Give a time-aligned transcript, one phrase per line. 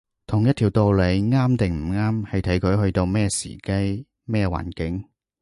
[0.25, 5.05] 同一條道理啱定唔啱，係睇佢去到咩時機，咩環境